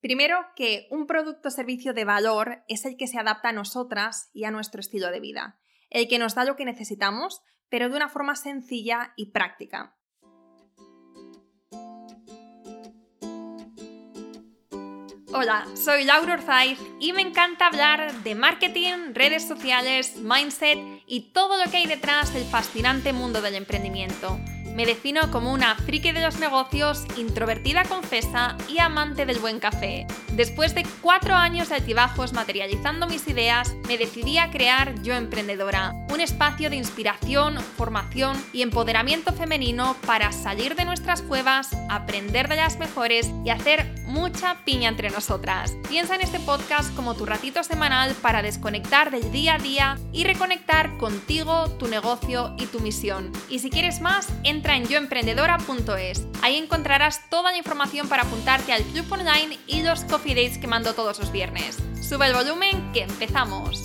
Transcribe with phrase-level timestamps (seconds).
[0.00, 4.30] Primero, que un producto o servicio de valor es el que se adapta a nosotras
[4.32, 5.58] y a nuestro estilo de vida,
[5.90, 9.96] el que nos da lo que necesitamos, pero de una forma sencilla y práctica.
[15.30, 21.62] Hola, soy Laura Orzaiz y me encanta hablar de marketing, redes sociales, mindset y todo
[21.62, 24.38] lo que hay detrás del fascinante mundo del emprendimiento.
[24.78, 30.06] Me defino como una friki de los negocios, introvertida confesa y amante del buen café.
[30.34, 35.94] Después de cuatro años de altibajos materializando mis ideas, me decidí a crear Yo Emprendedora,
[36.12, 42.56] un espacio de inspiración, formación y empoderamiento femenino para salir de nuestras cuevas, aprender de
[42.56, 45.74] las mejores y hacer mucha piña entre nosotras.
[45.88, 50.24] Piensa en este podcast como tu ratito semanal para desconectar del día a día y
[50.24, 53.30] reconectar contigo, tu negocio y tu misión.
[53.48, 56.26] Y si quieres más, entra en yoemprendedora.es.
[56.42, 60.66] Ahí encontrarás toda la información para apuntarte al club online y los coffee dates que
[60.66, 61.78] mando todos los viernes.
[62.00, 63.82] Sube el volumen que empezamos.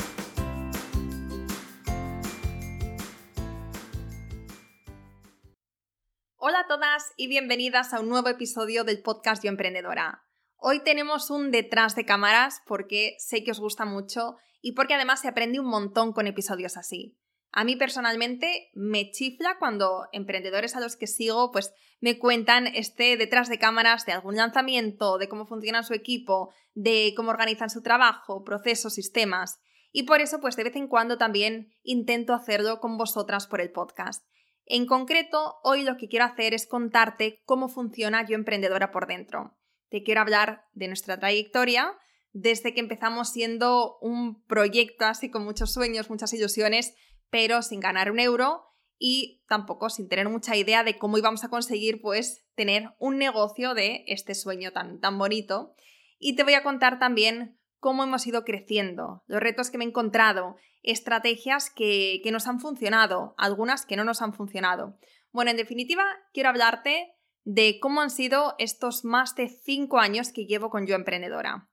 [6.54, 10.24] Hola a todas y bienvenidas a un nuevo episodio del podcast Yo Emprendedora.
[10.56, 15.22] Hoy tenemos un detrás de cámaras porque sé que os gusta mucho y porque además
[15.22, 17.18] se aprende un montón con episodios así.
[17.52, 23.18] A mí personalmente me chifla cuando emprendedores a los que sigo pues me cuentan este
[23.18, 27.82] detrás de cámaras de algún lanzamiento, de cómo funciona su equipo, de cómo organizan su
[27.82, 29.60] trabajo, procesos, sistemas.
[29.92, 33.72] Y por eso pues de vez en cuando también intento hacerlo con vosotras por el
[33.72, 34.24] podcast.
[34.66, 39.58] En concreto, hoy lo que quiero hacer es contarte cómo funciona Yo Emprendedora por dentro.
[39.90, 41.98] Te quiero hablar de nuestra trayectoria,
[42.32, 46.96] desde que empezamos siendo un proyecto así con muchos sueños, muchas ilusiones,
[47.30, 48.64] pero sin ganar un euro
[48.98, 53.74] y tampoco sin tener mucha idea de cómo íbamos a conseguir pues tener un negocio
[53.74, 55.76] de este sueño tan, tan bonito.
[56.18, 59.88] Y te voy a contar también cómo hemos ido creciendo, los retos que me he
[59.90, 64.98] encontrado, estrategias que, que nos han funcionado, algunas que no nos han funcionado.
[65.32, 67.14] Bueno, en definitiva, quiero hablarte
[67.44, 71.70] de cómo han sido estos más de cinco años que llevo con Yo Emprendedora.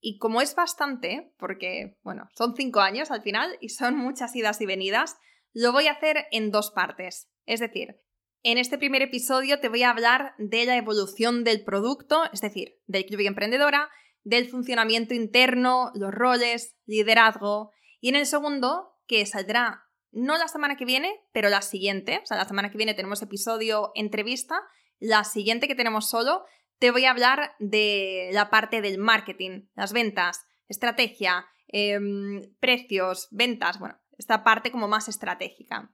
[0.00, 4.60] Y como es bastante, porque, bueno, son cinco años al final y son muchas idas
[4.60, 5.16] y venidas,
[5.52, 7.30] lo voy a hacer en dos partes.
[7.44, 8.00] Es decir,
[8.42, 12.78] en este primer episodio te voy a hablar de la evolución del producto, es decir,
[12.86, 13.90] del Club Emprendedora,
[14.22, 17.72] del funcionamiento interno, los roles, liderazgo.
[18.00, 22.26] Y en el segundo, que saldrá no la semana que viene, pero la siguiente, o
[22.26, 24.60] sea, la semana que viene tenemos episodio entrevista,
[24.98, 26.44] la siguiente que tenemos solo,
[26.78, 33.78] te voy a hablar de la parte del marketing, las ventas, estrategia, em, precios, ventas,
[33.78, 35.92] bueno, esta parte como más estratégica.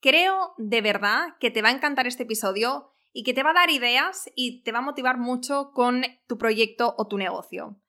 [0.00, 3.54] Creo de verdad que te va a encantar este episodio y que te va a
[3.54, 7.80] dar ideas y te va a motivar mucho con tu proyecto o tu negocio.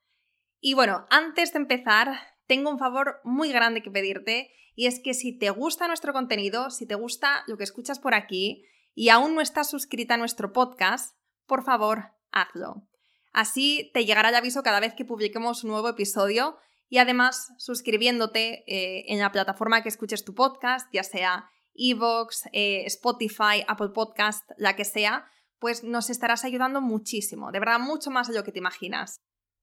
[0.60, 5.14] Y bueno, antes de empezar, tengo un favor muy grande que pedirte y es que
[5.14, 8.64] si te gusta nuestro contenido, si te gusta lo que escuchas por aquí
[8.94, 11.16] y aún no estás suscrita a nuestro podcast,
[11.46, 12.88] por favor, hazlo.
[13.32, 16.56] Así te llegará el aviso cada vez que publiquemos un nuevo episodio
[16.88, 22.84] y además suscribiéndote eh, en la plataforma que escuches tu podcast, ya sea Evox, eh,
[22.86, 25.26] Spotify, Apple Podcast, la que sea,
[25.58, 29.20] pues nos estarás ayudando muchísimo, de verdad mucho más de lo que te imaginas.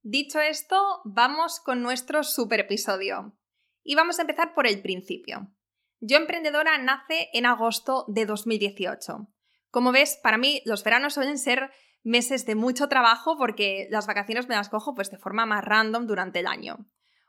[0.07, 3.35] Dicho esto, vamos con nuestro super episodio.
[3.83, 5.47] Y vamos a empezar por el principio.
[5.99, 9.27] Yo Emprendedora nace en agosto de 2018.
[9.71, 11.71] Como ves, para mí los veranos suelen ser
[12.03, 16.05] meses de mucho trabajo porque las vacaciones me las cojo pues de forma más random
[16.05, 16.85] durante el año.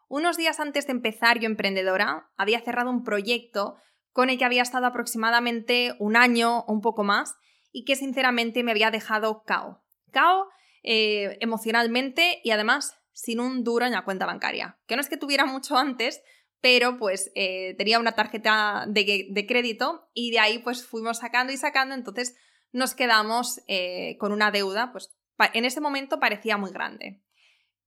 [0.06, 3.76] Unos días antes de empezar Yo Emprendedora, había cerrado un proyecto
[4.12, 7.36] con el que había estado aproximadamente un año o un poco más
[7.72, 9.82] y que sinceramente me había dejado cao.
[10.12, 10.50] Cao
[10.86, 14.78] eh, emocionalmente y además sin un duro en la cuenta bancaria.
[14.86, 16.22] Que no es que tuviera mucho antes,
[16.60, 21.56] pero pues eh, tenía una tarjeta de, crédito y de ahí pues fuimos sacando y
[21.56, 22.36] sacando, entonces
[22.72, 25.10] nos quedamos eh, con una deuda, pues
[25.54, 27.22] en ese momento parecía muy grande.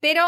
[0.01, 0.23] Pero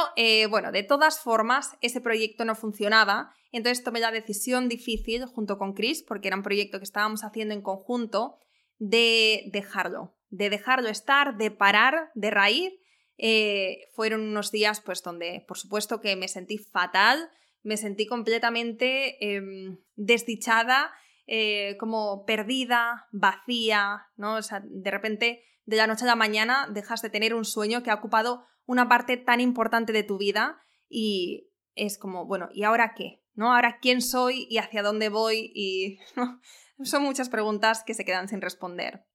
[0.49, 5.73] bueno, de todas formas, ese proyecto no funcionaba, entonces tomé la decisión difícil junto con
[5.73, 8.37] Chris, porque era un proyecto que estábamos haciendo en conjunto,
[8.79, 12.73] de dejarlo, de dejarlo estar, de parar de raíz.
[13.17, 17.29] Eh, fueron unos días pues donde por supuesto que me sentí fatal,
[17.61, 20.91] me sentí completamente em, desdichada,
[21.28, 24.37] eh, como perdida, vacía, ¿no?
[24.37, 27.84] O sea, de repente de la noche a la mañana dejas de tener un sueño
[27.84, 32.63] que ha ocupado una parte tan importante de tu vida y es como, bueno, ¿y
[32.63, 33.23] ahora qué?
[33.34, 33.53] ¿No?
[33.53, 35.99] Ahora quién soy y hacia dónde voy y
[36.84, 39.05] son muchas preguntas que se quedan sin responder.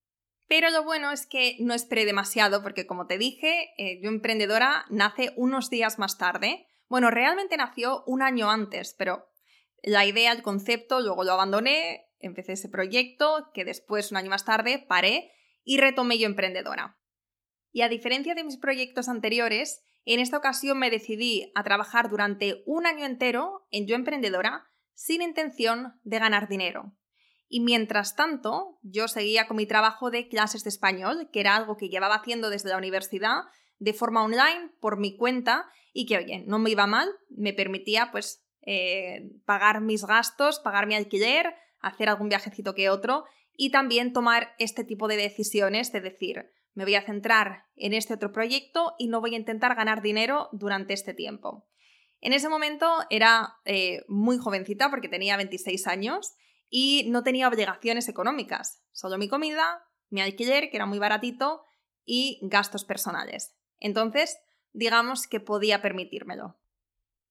[0.48, 4.84] Pero lo bueno es que no esperé demasiado porque, como te dije, eh, Yo Emprendedora
[4.90, 6.66] nace unos días más tarde.
[6.88, 9.26] Bueno, realmente nació un año antes, pero
[9.82, 14.44] la idea, el concepto, luego lo abandoné, empecé ese proyecto que después, un año más
[14.44, 15.32] tarde, paré
[15.64, 16.96] y retomé Yo Emprendedora.
[17.72, 22.62] Y a diferencia de mis proyectos anteriores, en esta ocasión me decidí a trabajar durante
[22.66, 26.96] un año entero en Yo Emprendedora sin intención de ganar dinero.
[27.48, 31.76] Y mientras tanto, yo seguía con mi trabajo de clases de español, que era algo
[31.76, 33.42] que llevaba haciendo desde la universidad
[33.78, 38.10] de forma online por mi cuenta y que, oye, no me iba mal, me permitía
[38.10, 44.12] pues eh, pagar mis gastos, pagar mi alquiler, hacer algún viajecito que otro y también
[44.12, 48.94] tomar este tipo de decisiones de decir, me voy a centrar en este otro proyecto
[48.98, 51.66] y no voy a intentar ganar dinero durante este tiempo.
[52.20, 56.34] En ese momento era eh, muy jovencita porque tenía 26 años
[56.68, 61.62] y no tenía obligaciones económicas, solo mi comida, mi alquiler, que era muy baratito,
[62.04, 63.54] y gastos personales.
[63.78, 64.38] Entonces,
[64.72, 66.58] digamos que podía permitírmelo.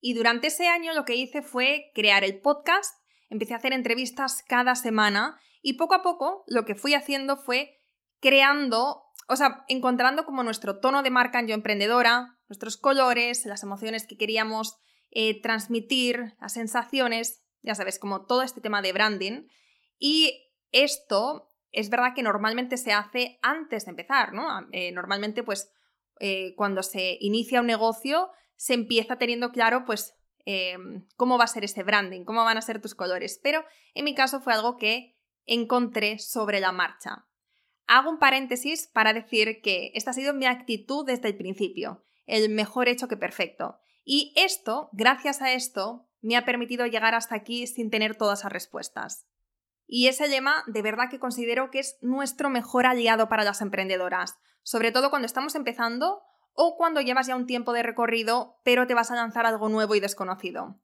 [0.00, 2.94] Y durante ese año lo que hice fue crear el podcast,
[3.30, 7.78] empecé a hacer entrevistas cada semana y poco a poco lo que fui haciendo fue
[8.20, 13.62] creando, o sea, encontrando como nuestro tono de marca en Yo Emprendedora, nuestros colores, las
[13.62, 14.76] emociones que queríamos
[15.10, 19.48] eh, transmitir, las sensaciones, ya sabes, como todo este tema de branding.
[19.98, 24.46] Y esto es verdad que normalmente se hace antes de empezar, ¿no?
[24.72, 25.70] Eh, normalmente, pues,
[26.20, 30.14] eh, cuando se inicia un negocio, se empieza teniendo claro, pues,
[30.46, 33.40] em, cómo va a ser ese branding, cómo van a ser tus colores.
[33.42, 33.64] Pero
[33.94, 37.26] en mi caso fue algo que encontré sobre la marcha.
[37.86, 42.48] Hago un paréntesis para decir que esta ha sido mi actitud desde el principio, el
[42.48, 43.78] mejor hecho que perfecto.
[44.04, 48.52] Y esto, gracias a esto, me ha permitido llegar hasta aquí sin tener todas las
[48.52, 49.26] respuestas.
[49.86, 54.38] Y ese lema de verdad que considero que es nuestro mejor aliado para las emprendedoras,
[54.62, 56.22] sobre todo cuando estamos empezando
[56.52, 59.94] o cuando llevas ya un tiempo de recorrido pero te vas a lanzar algo nuevo
[59.94, 60.80] y desconocido.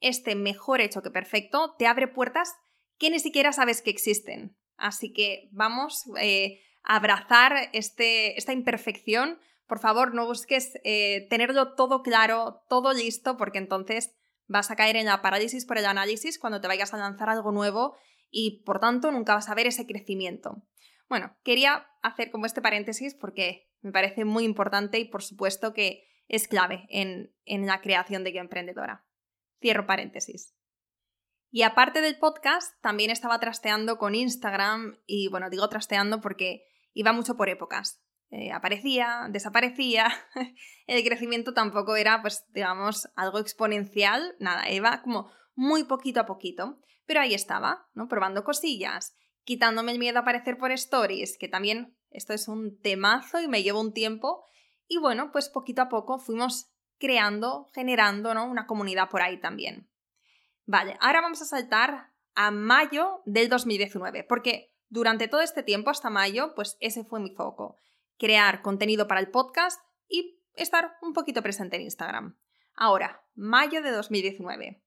[0.00, 2.54] Este mejor hecho que perfecto te abre puertas
[2.98, 4.56] que ni siquiera sabes que existen.
[4.76, 9.38] Así que vamos eh, a abrazar este, esta imperfección.
[9.66, 14.14] Por favor, no busques eh, tenerlo todo claro, todo listo, porque entonces
[14.46, 17.52] vas a caer en la parálisis por el análisis cuando te vayas a lanzar algo
[17.52, 17.96] nuevo
[18.30, 20.62] y por tanto nunca vas a ver ese crecimiento.
[21.08, 26.08] Bueno, quería hacer como este paréntesis porque me parece muy importante y por supuesto que
[26.28, 29.06] es clave en, en la creación de Yo Emprendedora.
[29.60, 30.54] Cierro paréntesis.
[31.50, 37.12] Y aparte del podcast, también estaba trasteando con Instagram y bueno, digo trasteando porque iba
[37.12, 38.02] mucho por épocas.
[38.30, 40.08] Eh, aparecía, desaparecía,
[40.86, 46.80] el crecimiento tampoco era, pues, digamos, algo exponencial, nada, iba como muy poquito a poquito,
[47.06, 48.08] pero ahí estaba, ¿no?
[48.08, 53.40] Probando cosillas, quitándome el miedo a aparecer por stories, que también esto es un temazo
[53.40, 54.44] y me lleva un tiempo,
[54.88, 58.46] y bueno, pues poquito a poco fuimos creando, generando, ¿no?
[58.46, 59.88] Una comunidad por ahí también.
[60.64, 66.10] Vale, ahora vamos a saltar a mayo del 2019, porque durante todo este tiempo, hasta
[66.10, 67.78] mayo, pues ese fue mi foco
[68.18, 72.38] crear contenido para el podcast y estar un poquito presente en Instagram.
[72.74, 74.82] Ahora, mayo de 2019.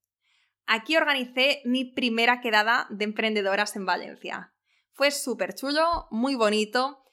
[0.65, 4.53] Aquí organicé mi primera quedada de emprendedoras en Valencia.
[4.91, 7.03] Fue súper chulo, muy bonito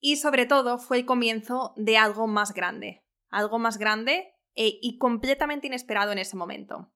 [0.00, 3.04] y sobre todo fue el comienzo de algo más grande.
[3.30, 6.92] Algo más grande e, y completamente inesperado en ese momento.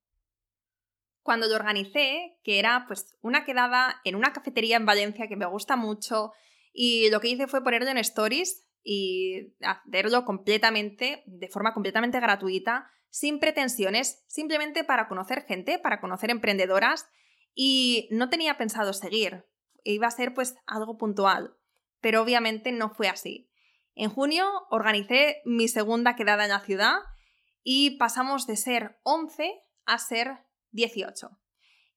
[1.22, 5.46] Cuando lo organicé, que era pues una quedada en una cafetería en Valencia que me
[5.46, 6.32] gusta mucho,
[6.72, 12.90] y lo que hice fue ponerlo en stories y hacerlo completamente, de forma completamente gratuita,
[13.10, 17.06] sin pretensiones, simplemente para conocer gente, para conocer emprendedoras
[17.54, 19.44] y no tenía pensado seguir.
[19.84, 21.56] Iba a ser pues algo puntual,
[22.00, 23.50] pero obviamente no fue así.
[23.94, 26.98] En junio organicé mi segunda quedada en la ciudad
[27.62, 31.30] y pasamos de ser 11 a ser 18.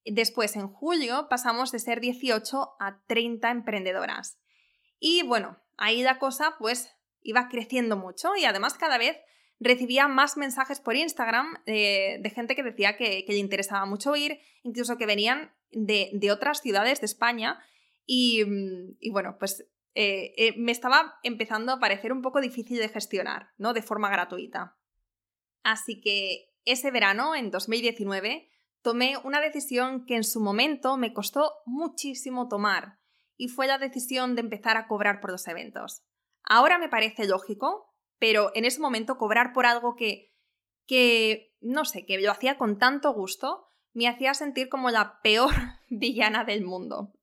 [0.05, 4.37] Después, en julio, pasamos de ser 18 a 30 emprendedoras.
[4.99, 6.89] Y bueno, ahí la cosa pues
[7.21, 9.17] iba creciendo mucho y además cada vez
[9.59, 14.39] recibía más mensajes por Instagram eh, de gente que decía que, le interesaba mucho ir,
[14.63, 17.59] incluso que venían de, otras ciudades de España
[18.05, 18.43] y,
[19.11, 19.65] bueno, pues
[19.95, 23.73] eh, eh, me estaba empezando a parecer un poco difícil de gestionar, ¿no?
[23.73, 24.77] De forma gratuita.
[25.63, 28.49] Así que ese verano, en 2019,
[28.81, 32.99] tomé una decisión que en su momento me costó muchísimo tomar
[33.37, 36.03] y fue la decisión de empezar a cobrar por los eventos.
[36.43, 40.33] Ahora me parece lógico, pero en ese momento cobrar por algo que,
[40.85, 45.53] que no sé, que lo hacía con tanto gusto, me hacía sentir como la peor
[45.89, 47.13] villana del mundo.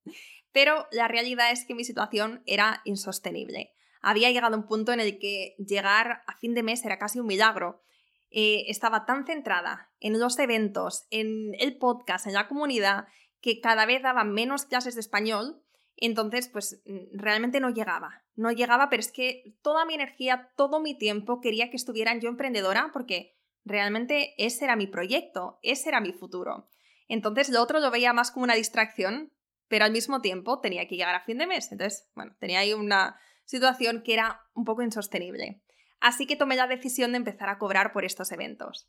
[0.53, 3.73] pero la realidad es que mi situación era insostenible.
[4.03, 7.21] Había llegado a un punto en el que llegar a fin de mes era casi
[7.21, 7.83] un milagro.
[8.31, 13.07] Eh, estaba tan centrada en los eventos, en el podcast, en la comunidad,
[13.41, 15.63] que cada vez daba menos clases de español,
[16.01, 18.25] entonces pues mm, realmente no llegaba.
[18.35, 22.29] No llegaba, pero es que toda mi energía, todo mi tiempo quería que estuviera yo
[22.29, 26.69] emprendedora porque realmente ese era mi proyecto, ese era mi futuro.
[27.07, 29.33] Entonces lo otro lo veía más como una distracción,
[29.69, 31.71] pero al mismo tiempo tenía que llegar a fin de mes.
[31.71, 35.63] Entonces, bueno, tenía ahí una situación que era un poco insostenible.
[36.01, 38.89] Así que tomé la decisión de empezar a cobrar por estos eventos.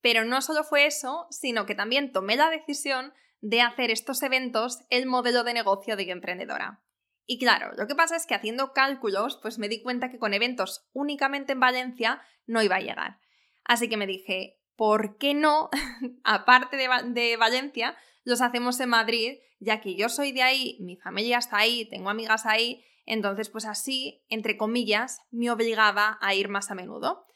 [0.00, 4.78] Pero no solo fue eso, sino que también tomé la decisión de hacer estos eventos
[4.88, 6.82] el modelo de negocio de Emprendedora.
[7.26, 10.32] Y claro, lo que pasa es que haciendo cálculos, pues me di cuenta que con
[10.32, 13.20] eventos únicamente en Valencia no iba a llegar.
[13.62, 15.68] Así que me dije, ¿por qué no,
[16.24, 20.96] aparte de, de Valencia, los hacemos en Madrid, ya que yo soy de ahí, mi
[20.96, 26.48] familia está ahí, tengo amigas ahí, entonces pues así, entre comillas, me obligaba a ir
[26.48, 27.26] más a menudo.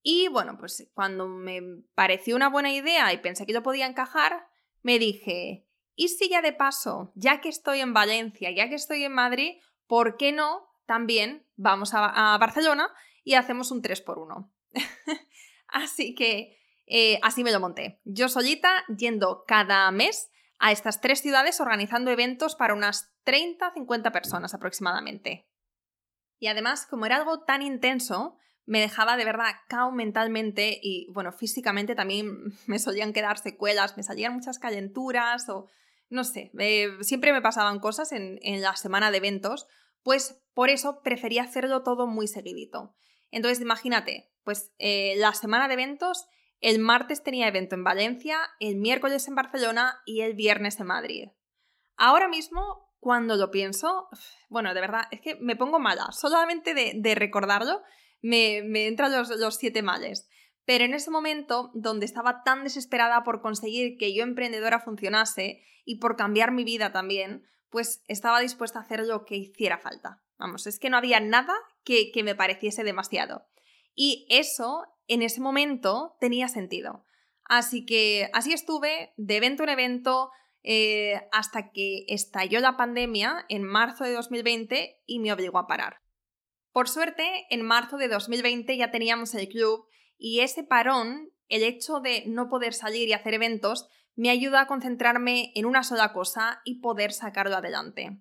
[0.00, 1.60] Y bueno, pues cuando me
[1.96, 4.45] pareció una buena idea y pensé que yo podía encajar,
[4.86, 5.66] me dije,
[5.96, 9.56] ¿y si ya de paso, ya que estoy en Valencia, ya que estoy en Madrid,
[9.88, 12.88] ¿por qué no también vamos a, Barcelona
[13.24, 14.48] y hacemos un 3x1?
[15.66, 18.00] así que eh, así me lo monté.
[18.04, 24.54] Yo solita yendo cada mes a estas tres ciudades organizando eventos para unas 30-50 personas
[24.54, 25.48] aproximadamente.
[26.38, 31.32] Y además, como era algo tan intenso, me dejaba de verdad cao mentalmente y, bueno,
[31.32, 35.66] físicamente también me solían quedar secuelas, me salían muchas calenturas o,
[36.08, 36.52] no sé,
[37.00, 39.66] siempre me pasaban cosas en, la semana de eventos,
[40.02, 42.94] pues por eso prefería hacerlo todo muy seguidito.
[43.30, 46.28] Entonces, imagínate, pues eh, la semana de eventos
[46.60, 51.28] el martes tenía evento en Valencia, el miércoles en Barcelona y el viernes en Madrid.
[51.96, 54.08] Ahora mismo, cuando lo pienso,
[54.48, 56.10] bueno, de verdad, es que me pongo mala.
[56.12, 57.82] Solamente de, recordarlo
[58.22, 60.28] me, entran los, los siete males.
[60.64, 65.98] Pero en ese momento, donde estaba tan desesperada por conseguir que yo emprendedora funcionase y
[65.98, 70.22] por cambiar mi vida también, pues estaba dispuesta a hacer lo que hiciera falta.
[70.38, 71.54] Vamos, es que no había nada
[71.84, 73.46] que, que me pareciese demasiado.
[73.94, 77.04] Y eso en ese momento tenía sentido.
[77.44, 80.30] Así que así estuve de evento en evento
[80.62, 86.00] eh, hasta que estalló la pandemia en marzo de 2020 y me obligó a parar.
[86.76, 89.86] Por suerte, en marzo de 2020 ya teníamos el club
[90.18, 94.66] y ese parón, el hecho de no poder salir y hacer eventos, me ayuda a
[94.66, 98.20] concentrarme en una sola cosa y poder sacarlo adelante.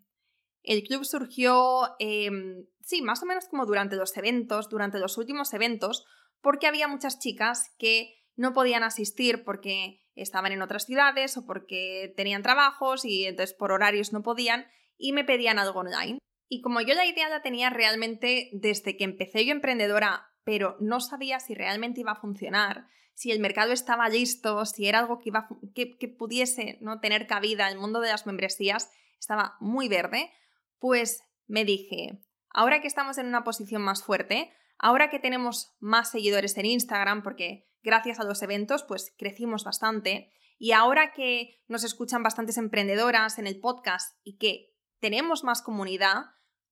[0.63, 5.53] El club surgió, em, sí, más o menos como durante los eventos, durante los últimos
[5.53, 6.05] eventos,
[6.39, 12.13] porque había muchas chicas que no podían asistir porque estaban en otras ciudades o porque
[12.15, 14.65] tenían trabajos y entonces por horarios no podían
[14.97, 16.19] y me pedían algo online.
[16.47, 20.99] Y como yo la idea la tenía realmente desde que empecé yo emprendedora, pero no
[20.99, 25.29] sabía si realmente iba a funcionar, si el mercado estaba listo, si era algo que,
[25.29, 26.99] iba, que, pudiese ¿no?
[26.99, 30.31] tener cabida, el mundo de las membresías estaba muy verde,
[30.79, 36.11] pues me dije, ahora que estamos en una posición más fuerte, Ahora que tenemos más
[36.11, 41.83] seguidores en Instagram, porque gracias a los eventos pues crecimos bastante, y ahora que nos
[41.83, 46.25] escuchan bastantes emprendedoras en el podcast y que tenemos más comunidad,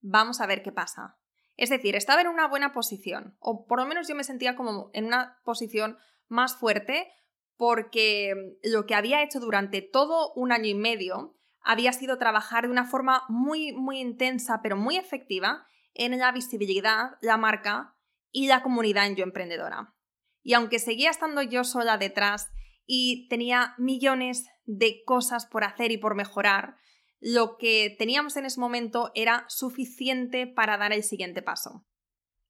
[0.04, 1.18] vamos a ver qué pasa.
[1.56, 4.92] Es decir, estaba en una buena posición, o por lo menos yo me sentía como
[4.94, 7.12] en una posición más fuerte
[7.58, 8.34] porque
[8.64, 12.86] lo que había hecho durante todo un año y medio había sido trabajar de una
[12.86, 17.96] forma muy, muy intensa, pero muy efectiva en la visibilidad, la marca
[18.32, 19.94] y la comunidad en Yo Emprendedora.
[20.42, 22.52] Y aunque seguía estando yo sola detrás
[22.86, 26.76] y tenía millones de cosas por hacer y por mejorar,
[27.24, 31.86] lo que teníamos en ese momento era suficiente para dar el siguiente paso.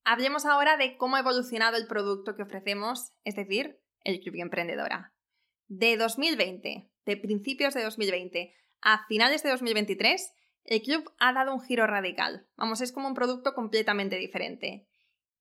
[0.04, 5.14] Hablemos ahora de cómo ha evolucionado el producto que ofrecemos, es decir, el Club Emprendedora.
[5.68, 10.34] De 2020, de principios de 2020 a finales de 2023,
[10.66, 12.48] el club ha dado un giro radical.
[12.58, 14.88] Vamos, es como un producto completamente diferente.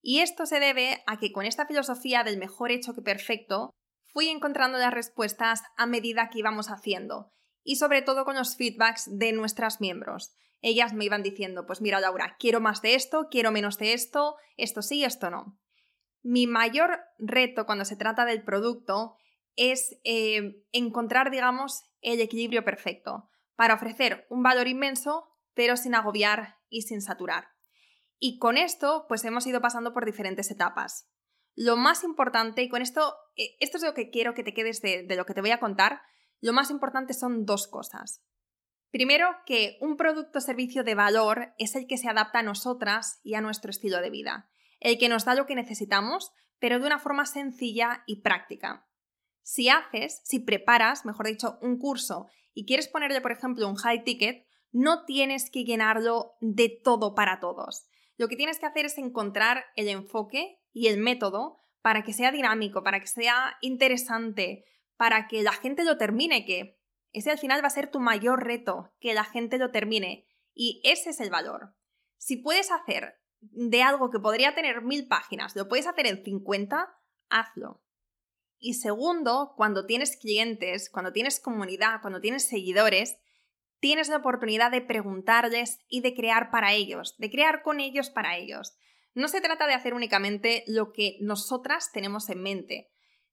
[0.02, 3.70] Y esto se debe a que con esta filosofía del mejor hecho que perfecto,
[4.12, 7.32] fui encontrando las respuestas a medida que íbamos haciendo,
[7.64, 10.34] y sobre todo con los feedbacks de nuestras miembros.
[10.60, 14.36] Ellas me iban diciendo, pues mira Laura, quiero más de esto, quiero menos de esto,
[14.56, 15.58] esto sí, esto no.
[16.22, 19.16] Mi mayor reto cuando se trata del producto
[19.56, 26.56] es eh, encontrar, digamos, el equilibrio perfecto para ofrecer un valor inmenso, pero sin agobiar
[26.68, 27.48] y sin saturar.
[28.18, 31.08] Y con esto, pues hemos ido pasando por diferentes etapas.
[31.54, 34.80] Lo más importante, y con esto, eh, esto es lo que quiero que te quedes
[34.80, 36.00] de, de lo que te voy a contar,
[36.42, 38.22] lo más importante son dos cosas.
[38.90, 43.20] Primero, que un producto o servicio de valor es el que se adapta a nosotras
[43.22, 46.86] y a nuestro estilo de vida, el que nos da lo que necesitamos, pero de
[46.86, 48.86] una forma sencilla y práctica.
[49.42, 54.04] Si haces, si preparas, mejor dicho, un curso y quieres ponerle, por ejemplo, un high
[54.04, 57.86] ticket, no tienes que llenarlo de todo para todos.
[58.16, 62.30] Lo que tienes que hacer es encontrar el enfoque y el método para que sea
[62.30, 64.64] dinámico, para que sea interesante,
[65.02, 66.78] para que la gente lo termine, que
[67.10, 70.28] ese al final va a ser tu mayor reto, que la gente lo termine.
[70.54, 71.74] Y ese es el valor.
[72.18, 76.88] Si puedes hacer de algo que podría tener mil páginas, lo puedes hacer en 50,
[77.30, 77.82] hazlo.
[78.60, 83.18] Y segundo, cuando tienes clientes, cuando tienes comunidad, cuando tienes seguidores,
[83.80, 88.36] tienes la oportunidad de preguntarles y de crear para ellos, de crear con ellos para
[88.36, 88.76] ellos.
[89.14, 92.91] No se trata de hacer únicamente lo que nosotras tenemos en mente.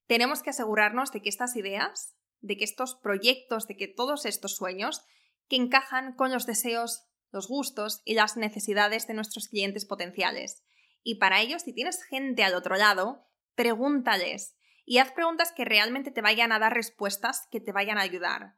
[0.09, 4.55] Tenemos que asegurarnos de que estas ideas, de que estos proyectos, de que todos estos
[4.55, 5.03] sueños,
[5.47, 10.63] que encajan con los deseos, los gustos y las necesidades de nuestros clientes potenciales.
[11.03, 16.09] Y para ello, si tienes gente al otro lado, pregúntales y haz preguntas que realmente
[16.09, 18.55] te vayan a dar respuestas que te vayan a ayudar.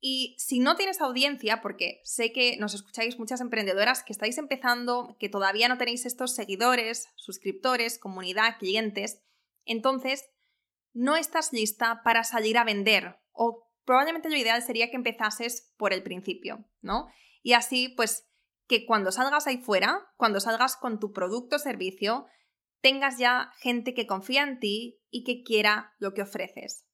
[0.00, 5.16] Y si no tienes audiencia, porque sé que nos escucháis muchas emprendedoras que estáis empezando,
[5.20, 9.22] que todavía no tenéis estos seguidores, suscriptores, comunidad, clientes,
[9.64, 10.31] entonces
[10.92, 15.92] no estás lista para salir a vender o probablemente lo ideal sería que empezases por
[15.92, 17.08] el principio, ¿no?
[17.42, 18.28] Y así, pues,
[18.68, 22.26] que cuando salgas ahí fuera, cuando salgas con tu producto o servicio,
[22.80, 26.86] tengas ya gente que confía en ti y que quiera lo que ofreces.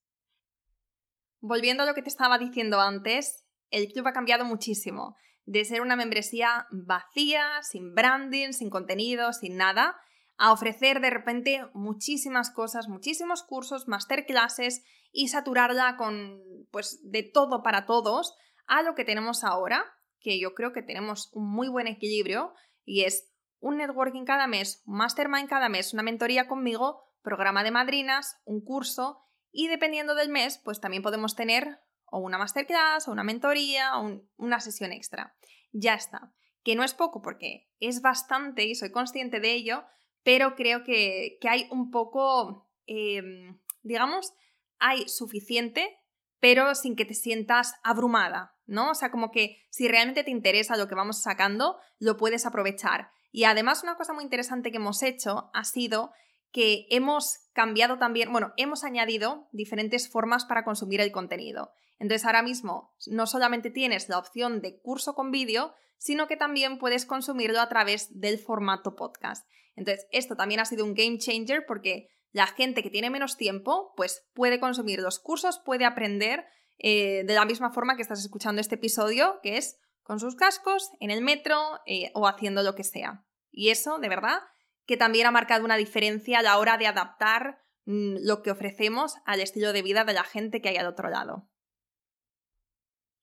[1.40, 5.16] Volviendo a lo que te estaba diciendo antes, el club ha cambiado muchísimo.
[5.44, 9.96] De ser una membresía vacía, sin branding, sin contenido, sin nada,
[10.38, 16.40] a ofrecer de repente muchísimas cosas, muchísimos cursos, masterclasses y saturarla con
[16.71, 19.85] pues de todo para todos a lo que tenemos ahora,
[20.21, 22.54] que yo creo que tenemos un muy buen equilibrio
[22.85, 27.73] y es un networking cada mes, un mastermind cada mes, una mentoría conmigo, programa de
[27.73, 29.18] madrinas, un curso
[29.50, 34.22] y dependiendo del mes, pues también podemos tener o una masterclass o una mentoría o
[34.37, 35.35] una sesión extra.
[35.72, 36.33] Ya está.
[36.62, 39.85] Que no es poco porque es bastante y soy consciente de ello,
[40.22, 44.33] pero creo que, hay un poco, em, digamos,
[44.78, 45.98] hay suficiente,
[46.40, 48.90] pero sin que te sientas abrumada, ¿no?
[48.90, 53.11] O sea, como que si realmente te interesa lo que vamos sacando, lo puedes aprovechar.
[53.33, 56.12] Y además una cosa muy interesante que hemos hecho ha sido
[56.52, 61.72] que hemos cambiado también, bueno, hemos añadido diferentes formas para consumir el contenido.
[61.98, 66.78] Entonces ahora mismo no solamente tienes la opción de curso con vídeo, sino que también
[66.78, 69.46] puedes consumirlo a través del formato podcast.
[69.74, 73.92] Entonces, esto también ha sido un game changer porque la gente que tiene menos tiempo,
[73.96, 76.46] pues puede consumir los cursos, puede aprender
[76.78, 80.90] eh, de la misma forma que estás escuchando este episodio, que es con sus cascos,
[81.00, 83.24] en el metro eh, o haciendo lo que sea.
[83.50, 84.40] Y eso, de verdad,
[84.87, 89.16] que también ha marcado una diferencia a la hora de adaptar mm, lo que ofrecemos
[89.26, 91.48] al estilo de vida de la gente que hay al otro lado.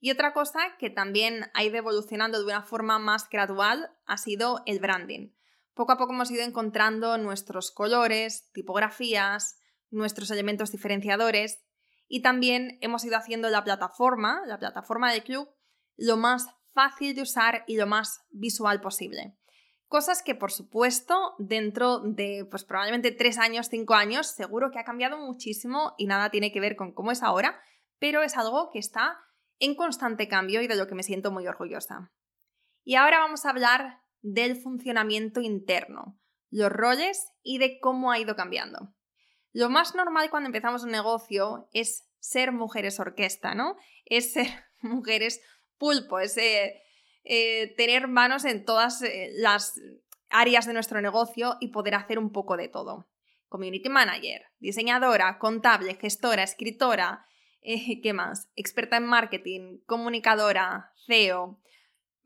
[0.05, 4.61] Y otra cosa que también ha ido evolucionando de una forma más gradual ha sido
[4.67, 5.31] el branding
[5.75, 9.59] poco a poco hemos ido encontrando nuestros colores, tipografías,
[9.91, 11.59] nuestros elementos diferenciadores
[12.07, 15.49] y también hemos ido haciendo la plataforma, la plataforma del club,
[15.97, 19.37] lo más fácil de usar y lo más visual posible.
[19.87, 24.85] Cosas que, por supuesto, dentro de pues probablemente tres años, cinco años, seguro que ha
[24.85, 27.59] cambiado muchísimo y nada tiene que ver con cómo es ahora,
[27.99, 29.24] pero es algo que está
[29.59, 32.11] en constante cambio y de lo que me siento muy orgullosa.
[32.83, 38.35] Y ahora vamos a hablar del funcionamiento interno, los roles y de cómo ha ido
[38.35, 38.93] cambiando.
[39.53, 43.77] Lo más normal cuando empezamos un negocio es ser mujeres orquesta, ¿no?
[44.05, 44.47] Es ser
[44.81, 45.41] mujeres
[45.77, 46.81] pulpo, es eh,
[47.23, 49.79] eh, tener manos en todas eh, las
[50.29, 53.07] áreas de nuestro negocio y poder hacer un poco de todo.
[53.47, 57.25] Community manager, diseñadora, contable, gestora, escritora,
[58.03, 58.49] ¿qué más?
[58.55, 61.59] Experta en marketing, comunicadora, CEO,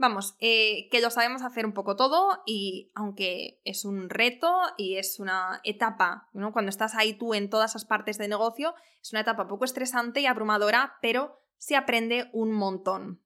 [0.01, 4.95] Vamos, eh, que lo sabemos hacer un poco todo y aunque es un reto y
[4.95, 6.53] es una etapa, ¿no?
[6.53, 10.21] cuando estás ahí tú en todas esas partes de negocio, es una etapa poco estresante
[10.21, 13.21] y abrumadora, pero se aprende un montón.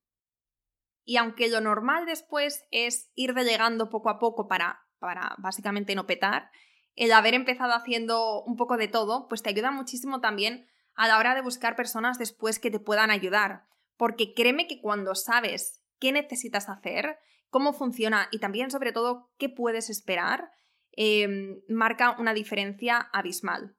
[1.05, 6.07] Y aunque lo normal después es ir delegando poco a poco para, para básicamente no
[6.07, 6.49] petar,
[6.95, 11.17] el haber empezado haciendo un poco de todo, pues te ayuda muchísimo también a la
[11.17, 13.65] hora de buscar personas después que te puedan ayudar.
[13.97, 17.17] Porque créeme que cuando sabes qué necesitas hacer,
[17.49, 20.51] cómo funciona y también sobre todo qué puedes esperar,
[20.91, 23.75] em, marca una diferencia abismal.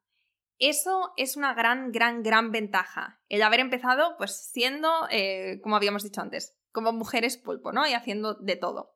[0.59, 3.21] Eso es una gran, gran, gran ventaja.
[3.29, 7.87] El haber empezado, pues siendo, eh, como habíamos dicho antes, como mujeres pulpo, ¿no?
[7.87, 8.95] Y haciendo de todo.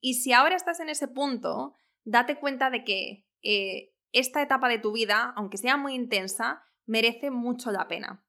[0.00, 4.78] Y si ahora estás en ese punto, date cuenta de que eh, esta etapa de
[4.78, 8.24] tu vida, aunque sea muy intensa, merece mucho la pena.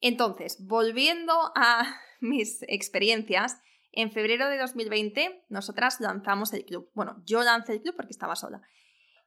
[0.00, 3.60] Entonces, volviendo a mis experiencias,
[3.92, 6.90] en febrero de 2020 nosotras lanzamos el club.
[6.94, 8.60] Bueno, yo lancé el club porque estaba sola.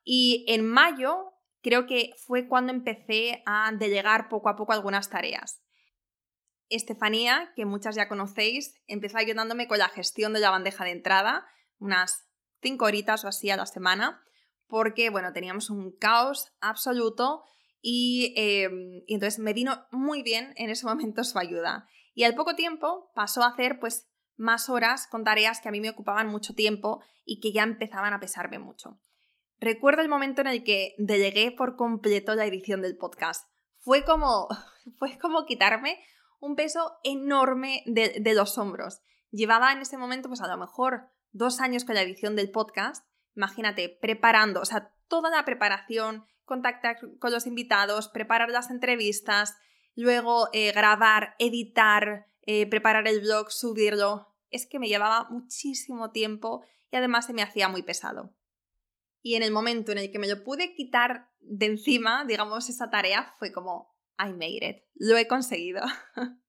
[0.03, 5.61] Y en mayo creo que fue cuando empecé a delegar poco a poco algunas tareas.
[6.69, 11.45] Estefanía, que muchas ya conocéis, empezó ayudándome con la gestión de la bandeja de entrada,
[11.77, 12.27] unas
[12.61, 14.23] cinco horitas o así a la semana,
[14.67, 17.43] porque, bueno, teníamos un caos absoluto
[17.85, 21.87] y, em, y, entonces me vino muy bien en ese momento su ayuda.
[22.15, 25.81] Y al poco tiempo pasó a hacer pues más horas con tareas que a mí
[25.81, 29.01] me ocupaban mucho tiempo y que ya empezaban a pesarme mucho.
[29.59, 33.49] Recuerdo el momento en el que delegué por completo la edición del podcast.
[33.79, 34.47] Fue como,
[34.97, 35.99] fue como quitarme
[36.39, 39.01] un peso enorme de, de los hombros.
[39.29, 43.05] Llevaba en ese momento, pues a lo mejor dos años con la edición del podcast.
[43.35, 49.55] Imagínate, preparando, o sea, toda la preparación, contactar con los invitados, preparar las entrevistas,
[49.95, 54.27] luego eh, grabar, editar, eh, preparar el blog, subirlo.
[54.49, 58.35] Es que me llevaba muchísimo tiempo y además se me hacía muy pesado.
[59.21, 62.89] Y en el momento en el que me lo pude quitar de encima, digamos, esa
[62.89, 65.81] tarea, fue como, I made it, lo he conseguido.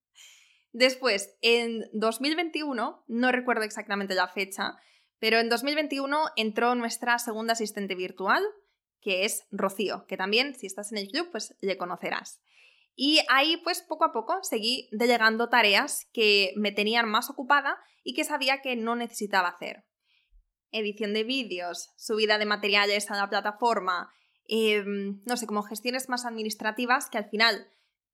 [0.72, 4.76] Después, en 2021, no recuerdo exactamente la fecha,
[5.18, 8.42] pero en 2021 entró nuestra segunda asistente virtual,
[9.00, 12.40] que es Rocío, que también si estás en el club, pues le conocerás.
[12.96, 18.14] Y ahí pues poco a poco seguí delegando tareas que me tenían más ocupada y
[18.14, 19.84] que sabía que no necesitaba hacer.
[20.70, 24.10] Edición de vídeos, subida de materiales a la plataforma,
[24.46, 27.66] Em, no sé, como gestiones más administrativas que al final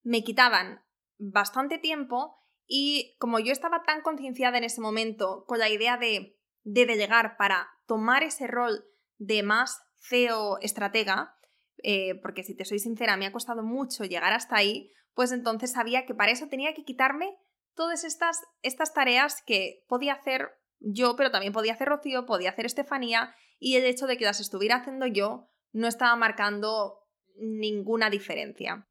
[0.02, 0.82] me quitaban
[1.18, 2.36] bastante tiempo
[2.66, 7.36] y como yo estaba tan concienciada en ese momento con la idea de, de delegar
[7.36, 8.84] para tomar ese rol
[9.18, 11.36] de más CEO estratega,
[11.82, 15.72] eh, porque si te soy sincera, me ha costado mucho llegar hasta ahí, pues entonces
[15.72, 17.36] sabía que para eso tenía que quitarme
[17.74, 22.66] todas estas, estas tareas que podía hacer yo, pero también podía hacer Rocío, podía hacer
[22.66, 28.86] Estefanía, y el hecho de que las estuviera haciendo yo no estaba marcando ninguna diferencia.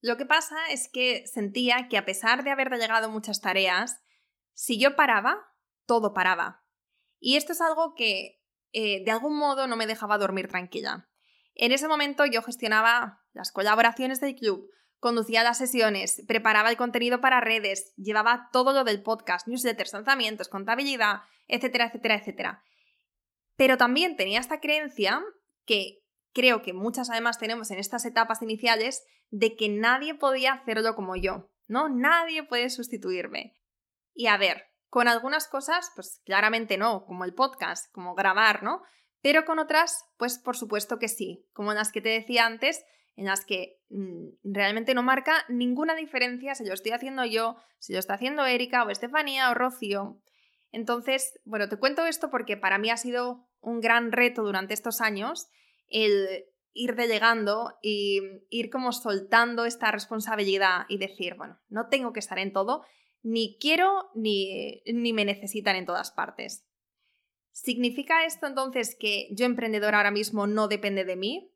[0.00, 4.02] Lo que pasa es que sentía que a pesar de haber delegado muchas tareas,
[4.52, 5.38] si yo paraba,
[5.86, 6.61] todo paraba.
[7.24, 11.08] Y esto es algo que eh, de algún modo no me dejaba dormir tranquila.
[11.54, 17.20] En ese momento yo gestionaba las colaboraciones del club, conducía las sesiones, preparaba el contenido
[17.20, 22.64] para redes, llevaba todo lo del podcast, newsletters, lanzamientos, contabilidad, etcétera, etcétera, etcétera.
[23.54, 25.22] Pero también tenía esta creencia
[25.64, 30.96] que creo que muchas además tenemos en estas etapas iniciales de que nadie podía hacerlo
[30.96, 31.88] como yo, ¿no?
[31.88, 33.54] Nadie puede sustituirme.
[34.12, 38.82] Y a ver, con algunas cosas, pues claramente no, como el podcast, como grabar, ¿no?
[39.22, 42.84] Pero con otras, pues por supuesto que sí, como las que te decía antes,
[43.16, 47.94] en las que mm, realmente no marca ninguna diferencia si lo estoy haciendo yo, si
[47.94, 50.20] lo está haciendo Erika o Estefanía o Rocío.
[50.72, 55.00] Entonces, bueno, te cuento esto porque para mí ha sido un gran reto durante estos
[55.00, 55.48] años
[55.88, 62.20] el ir delegando y ir como soltando esta responsabilidad y decir, bueno, no tengo que
[62.20, 62.84] estar en todo,
[63.22, 66.66] ni quiero ni, ni me necesitan en todas partes.
[67.52, 71.52] ¿Significa esto entonces que yo emprendedora ahora mismo no depende de mí?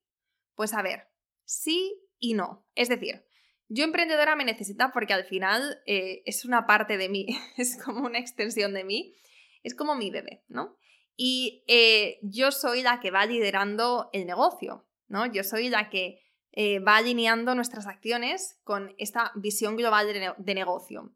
[0.55, 1.09] Pues a ver,
[1.45, 2.67] sí y no.
[2.75, 3.25] Es decir,
[3.69, 7.27] yo emprendedora me necesita porque al final eh, es una parte de mí,
[7.57, 9.15] es como una extensión de mí,
[9.63, 10.77] es como mi bebé, ¿no?
[11.17, 15.25] Y eh, yo soy la que va liderando el negocio, ¿no?
[15.27, 16.21] Yo soy la que
[16.53, 21.16] eh, va alineando nuestras acciones con esta visión global de, de negocio.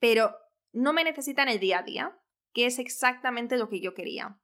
[0.00, 0.34] Pero
[0.72, 2.18] no me necesitan el día a día,
[2.52, 4.40] que es exactamente lo que yo quería.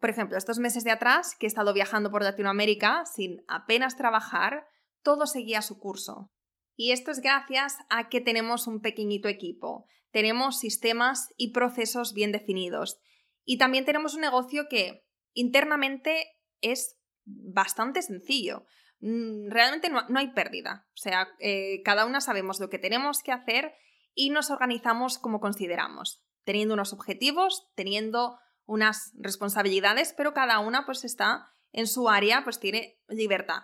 [0.00, 4.66] Por ejemplo, estos meses de atrás, que he estado viajando por Latinoamérica sin apenas trabajar,
[5.02, 6.32] todo seguía su curso.
[6.74, 12.32] Y esto es gracias a que tenemos un pequeñito equipo, tenemos sistemas y procesos bien
[12.32, 12.98] definidos
[13.44, 16.26] y también tenemos un negocio que internamente
[16.60, 18.66] es bastante sencillo.
[19.00, 20.86] Mm, realmente no, hay pérdida.
[20.88, 23.74] O sea, eh, cada una sabemos lo que tenemos que hacer
[24.14, 31.04] y nos organizamos como consideramos, teniendo unos objetivos, teniendo unas responsabilidades, pero cada una pues
[31.04, 33.62] está en su área, pues tiene libertad.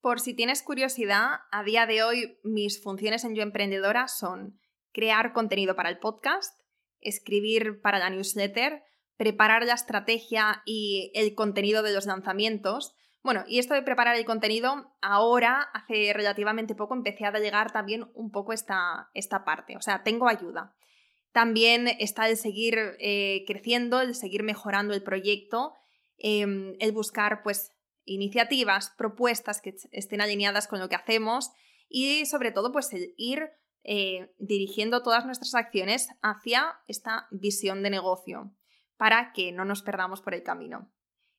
[0.00, 4.60] Por si tienes curiosidad, a día de hoy mis funciones en Yo Emprendedora son
[4.92, 6.58] crear contenido para el podcast,
[7.00, 8.82] escribir para la newsletter,
[9.16, 12.94] preparar la estrategia y el contenido de los lanzamientos.
[13.26, 18.08] Bueno, y esto de preparar el contenido, ahora, hace relativamente poco, empecé a llegar también
[18.14, 20.76] un poco esta, esta parte, o sea, tengo ayuda.
[21.32, 25.72] También está el seguir eh, creciendo, el seguir mejorando el proyecto,
[26.18, 27.72] em, el buscar pues
[28.04, 31.50] iniciativas, propuestas que estén alineadas con lo que hacemos
[31.88, 33.50] y sobre todo pues el ir
[33.82, 38.54] eh, dirigiendo todas nuestras acciones hacia esta visión de negocio
[38.96, 40.92] para que no nos perdamos por el camino.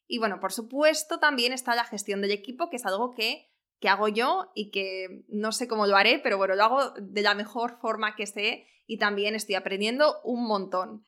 [0.08, 3.90] Y bueno, por supuesto también está la gestión del equipo, que es algo que, que
[3.90, 7.36] hago yo y que no sé cómo lo haré, pero bueno, lo hago de la
[7.36, 11.06] mejor forma que sé y también estoy aprendiendo un montón.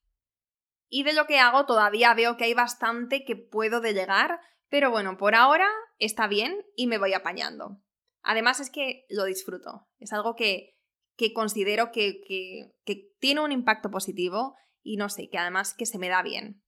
[0.89, 5.17] Y de lo que hago todavía veo que hay bastante que puedo delegar, pero bueno,
[5.17, 7.81] por ahora está bien y me voy apañando.
[8.21, 10.75] Además es que lo disfruto, es algo que,
[11.15, 15.85] que considero que, que, que tiene un impacto positivo y no sé, que además que
[15.85, 16.61] se me da bien.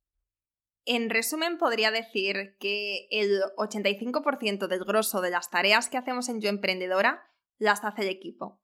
[0.94, 6.42] En resumen, podría decir que el 85% del grosso de las tareas que hacemos en
[6.42, 7.24] Yo Emprendedora
[7.58, 8.60] las hace el equipo.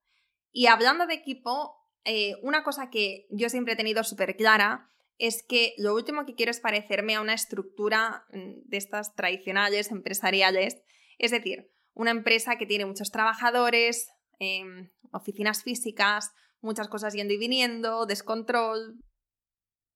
[0.52, 5.42] Y hablando de equipo, eh, una cosa que yo siempre he tenido súper clara es
[5.42, 10.76] que lo último que quiero es parecerme a una estructura mm, de estas tradicionales empresariales,
[11.20, 14.10] es decir, una empresa que tiene muchos trabajadores,
[14.40, 18.98] em, oficinas físicas, muchas cosas yendo y viniendo, descontrol.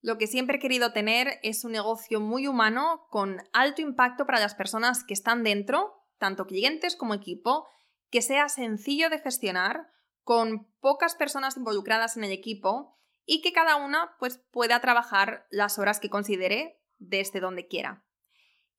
[0.02, 4.40] Lo que siempre he querido tener es un negocio muy humano con alto impacto para
[4.40, 7.68] las personas que están dentro, tanto clientes como equipo,
[8.10, 9.88] que sea sencillo de gestionar,
[10.24, 15.80] con pocas personas involucradas en el equipo y que cada una pues, pueda trabajar las
[15.80, 18.04] horas que considere desde donde quiera.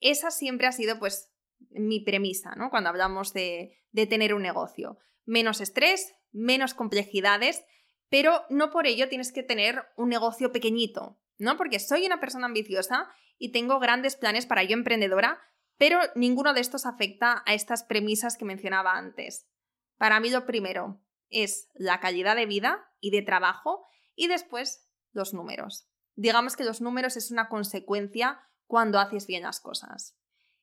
[0.01, 1.33] Esa siempre ha sido pues
[1.71, 2.71] mi premisa, ¿no?
[2.71, 4.99] Cuando hablamos de, de tener un negocio.
[5.25, 7.65] Menos estrés, menos complejidades,
[8.13, 11.57] pero no por ello tienes que tener un negocio pequeñito, ¿no?
[11.57, 15.41] Porque soy una persona ambiciosa y tengo grandes planes para yo emprendedora,
[15.79, 19.49] pero ninguno de estos afecta a estas premisas que mencionaba antes.
[19.97, 25.33] Para mí lo primero, es la calidad de vida y de trabajo y después los
[25.33, 25.89] números.
[26.15, 30.19] Digamos que los números es una consecuencia cuando haces bien las cosas.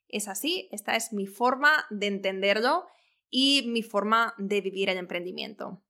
[0.07, 2.85] Es así, esta es mi forma de entenderlo
[3.31, 5.83] y mi forma de vivir el emprendimiento.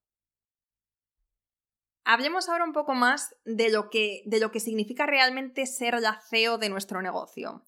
[2.12, 6.20] Hablemos ahora un poco más de lo que, de lo que significa realmente ser la
[6.28, 7.64] CEO de nuestro negocio.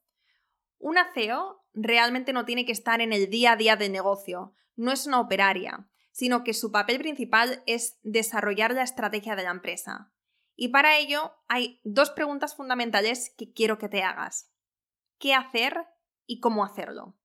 [0.78, 4.90] Una CEO realmente no tiene que estar en el día a día del negocio, no
[4.90, 10.12] es una operaria sino que su papel principal es desarrollar la estrategia de la empresa.
[10.54, 14.52] Y para ello hay dos preguntas fundamentales que quiero que te hagas.
[15.18, 15.86] ¿Qué hacer
[16.26, 17.16] y cómo hacerlo?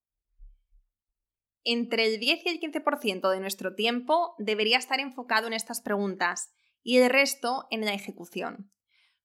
[1.66, 6.54] Entre el 10 y el 15% de nuestro tiempo debería estar enfocado en estas preguntas
[6.88, 8.72] y el resto en la ejecución.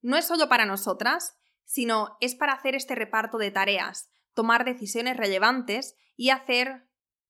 [0.00, 5.16] No es solo para nosotras, sino es para hacer este reparto de tareas, tomar decisiones
[5.16, 6.88] relevantes y hacer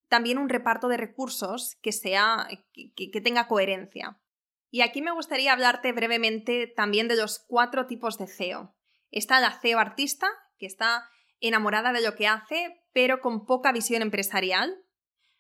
[0.08, 4.22] también un reparto de recursos que, sea, que, tenga coherencia.
[4.70, 8.74] Y aquí me gustaría hablarte brevemente también de los cuatro tipos de CEO.
[9.10, 14.00] Está la CEO artista, que está enamorada de lo que hace, pero con poca visión
[14.00, 14.82] empresarial.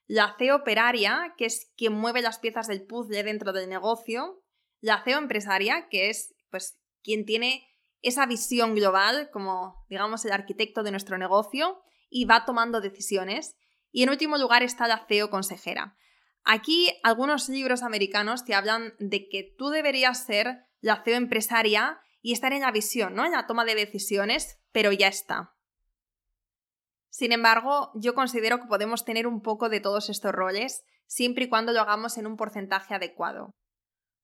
[0.06, 4.41] La CEO operaria, que es quien mueve las piezas del puzzle dentro del negocio.
[4.82, 7.66] La CEO empresaria, que es pues, quien tiene
[8.02, 13.56] esa visión global, como digamos el arquitecto de nuestro negocio, y va tomando decisiones.
[13.92, 15.96] Y en último lugar está la CEO consejera.
[16.44, 22.32] Aquí algunos libros americanos te hablan de que tú deberías ser la CEO empresaria y
[22.32, 23.24] estar en la visión, ¿no?
[23.24, 25.54] En la toma de decisiones, pero ya está.
[27.08, 31.48] Sin embargo, yo considero que podemos tener un poco de todos estos roles siempre y
[31.48, 33.54] cuando lo hagamos en un porcentaje adecuado.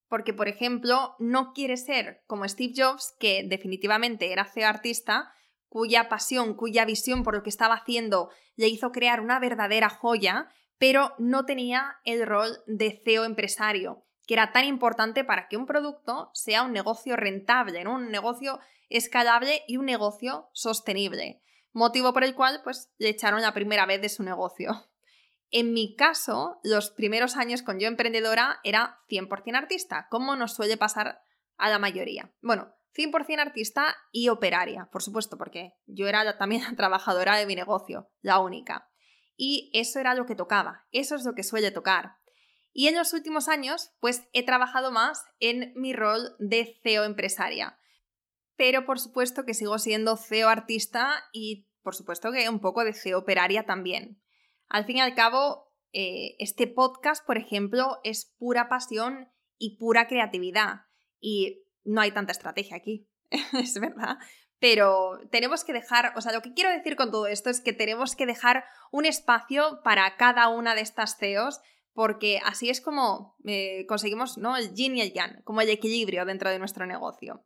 [0.08, 5.32] Porque, por ejemplo, no quiere ser como Steve Jobs, que definitivamente era CEO artista,
[5.68, 10.48] cuya pasión, cuya visión por lo que estaba haciendo le hizo crear una verdadera joya,
[10.78, 15.66] pero no tenía el rol de CEO empresario, que era tan importante para que un
[15.66, 21.42] producto sea un negocio rentable, un negocio escalable y un negocio sostenible.
[21.72, 24.87] Motivo por el cual pues, le echaron la primera vez de su negocio.
[25.50, 30.76] En mi caso, los primeros años con yo emprendedora era 100% artista, como nos suele
[30.76, 31.20] pasar
[31.56, 32.32] a la mayoría.
[32.42, 38.10] Bueno, 100% artista y operaria, por supuesto, porque yo era también trabajadora de mi negocio,
[38.20, 38.90] la única.
[39.36, 42.16] Y eso era lo que tocaba, eso es lo que suele tocar.
[42.72, 47.78] Y en los últimos años, pues he trabajado más en mi rol de CEO empresaria.
[48.56, 52.92] Pero por supuesto que sigo siendo CEO artista y por supuesto que un poco de
[52.92, 54.20] CEO operaria también.
[54.68, 60.06] Al fin y al cabo, eh, este podcast, por ejemplo, es pura pasión y pura
[60.06, 60.82] creatividad.
[61.20, 63.08] Y no hay tanta estrategia aquí,
[63.52, 64.18] es verdad.
[64.60, 67.72] Pero tenemos que dejar, o sea, lo que quiero decir con todo esto es que
[67.72, 71.60] tenemos que dejar un espacio para cada una de estas CEOs,
[71.92, 74.56] porque así es como eh, conseguimos ¿no?
[74.56, 77.44] el yin y el yang, como el equilibrio dentro de nuestro negocio.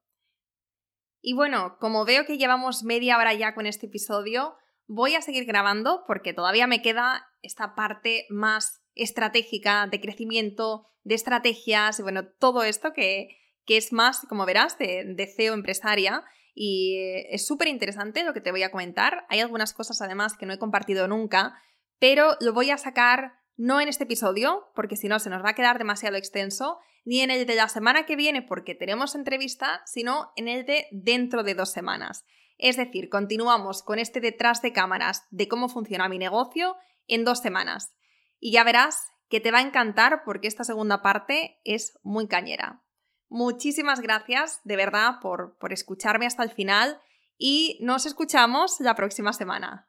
[1.21, 4.57] Y bueno, como veo que llevamos media hora ya con este episodio,
[4.93, 11.15] voy a seguir grabando porque todavía me queda esta parte más estratégica de crecimiento, de
[11.15, 16.25] estrategias, y bueno, todo esto que, que es más, como verás, de, de CEO empresaria.
[16.55, 16.99] Y
[17.31, 19.25] es súper interesante lo que te voy a comentar.
[19.31, 21.55] Hay algunas cosas además que no he compartido nunca,
[21.99, 25.51] pero lo voy a sacar no en este episodio, porque si no se nos va
[25.51, 29.83] a quedar demasiado extenso, ni en el de la semana que viene porque tenemos entrevista,
[29.87, 32.27] sino en el de dentro de dos semanas.
[32.63, 36.77] Es decir, continuamos con este detrás de cámaras de cómo funciona mi negocio
[37.09, 37.93] en dos semanas.
[38.39, 42.85] Y ya verás que te va a encantar porque esta segunda parte es muy cañera.
[43.29, 47.01] Muchísimas gracias de verdad por, por escucharme hasta el final
[47.37, 49.89] y nos escuchamos la próxima semana.